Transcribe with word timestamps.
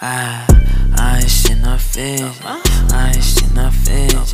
Ah, 0.00 0.44
noch 3.54 3.72
Fisch, 3.72 4.30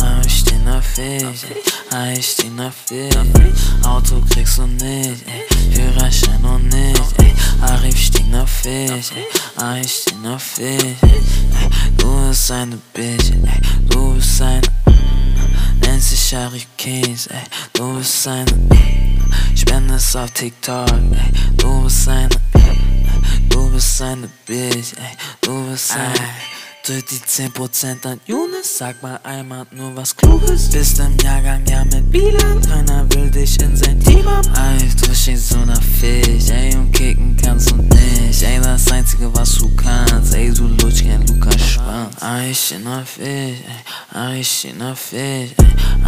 ah, 0.00 0.20
ich 0.24 0.38
steh 0.38 0.58
noch 0.58 0.82
Fisch, 0.82 1.46
ah, 1.90 2.12
ich 2.12 2.26
steh 2.26 2.48
noch 2.48 2.72
Fisch, 2.72 3.14
Auto 3.84 4.22
kriegst 4.30 4.58
du 4.58 4.66
nicht, 4.66 5.24
ey, 5.26 5.74
Führerschein 5.74 6.40
noch 6.42 6.58
nicht, 6.58 7.02
ey, 7.18 7.34
Arif 7.60 7.96
steh 7.96 8.24
noch 8.24 8.48
Fisch, 8.48 9.10
ah, 9.56 9.76
ich 9.76 9.92
steh 9.92 10.14
noch 10.22 10.40
Fisch, 10.40 10.96
du 11.98 12.28
bist 12.28 12.50
eine 12.50 12.78
Bitch, 12.94 13.30
ey, 13.30 13.60
du 13.88 14.14
bist 14.14 14.40
eine, 14.42 14.62
nennt 15.80 16.02
sich 16.02 16.36
Arif 16.36 16.66
Kings, 16.76 17.26
ey, 17.26 17.44
du 17.74 17.98
bist 17.98 18.26
eine, 18.26 18.46
spende 19.54 19.94
es 19.94 20.16
auf 20.16 20.30
TikTok, 20.30 20.88
ey, 20.90 21.56
du 21.56 21.84
bist 21.84 22.08
eine, 22.08 22.28
Du 23.52 23.70
bist 23.70 24.00
eine 24.02 24.28
Bitch, 24.46 24.94
ey, 24.96 25.16
du 25.42 25.70
bist 25.70 25.92
ein. 25.92 26.12
Durch 26.84 27.04
die 27.04 27.20
10% 27.20 28.04
an 28.06 28.20
Younes, 28.26 28.78
sag 28.78 29.00
mal 29.02 29.20
einmal 29.22 29.64
nur 29.70 29.94
was 29.94 30.16
Kluges. 30.16 30.68
Bist 30.68 30.98
im 30.98 31.16
Jahrgang, 31.18 31.64
ja 31.66 31.84
mit 31.84 32.10
Bilan, 32.10 32.60
keiner 32.60 33.06
will 33.14 33.30
dich 33.30 33.60
in 33.60 33.76
sein 33.76 34.00
Team 34.00 34.28
haben. 34.28 34.48
Ey, 34.56 34.88
du 35.00 35.14
stehst 35.14 35.50
so 35.50 35.58
nach 35.58 35.80
Fisch, 36.00 36.50
ey, 36.50 36.74
und 36.74 36.90
kicken 36.92 37.36
kannst 37.36 37.70
du 37.70 37.76
nicht. 37.76 38.42
Ey, 38.42 38.58
das 38.60 38.90
einzige, 38.90 39.32
was 39.32 39.58
du 39.58 39.70
kannst, 39.76 40.34
ey, 40.34 40.52
du 40.52 40.66
lutsch 40.66 41.04
kein 41.04 41.24
Lukas 41.24 41.60
Schwanz. 41.60 42.16
Ey, 42.20 42.50
ich 42.50 42.58
steh 42.58 42.78
nach 42.78 43.06
Fisch, 43.06 43.24
ey, 43.24 43.56
ey, 44.14 44.40
ich 44.40 44.48
steh 44.50 44.72
nach 44.72 44.96
Fisch, 44.96 45.50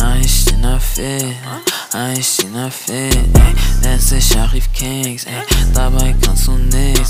ey, 0.00 0.20
ich 0.20 0.40
steh 0.40 0.56
nach 0.56 0.80
Fisch, 0.82 1.22
ey, 1.92 2.18
ich 2.18 2.26
steh 2.26 2.48
nach 2.48 2.72
Fisch, 2.72 3.14
ey, 3.14 3.54
das 3.80 4.10
ist 4.10 4.36
Arif 4.36 4.72
Kings, 4.72 5.24
ey, 5.24 5.42
dabei 5.72 6.16
kannst 6.20 6.48
du 6.48 6.52
nichts, 6.52 7.03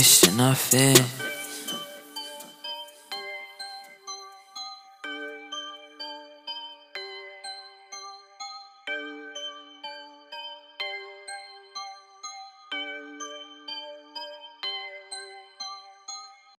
ey, 0.00 0.72
ey, 0.72 0.94
ich 0.94 1.19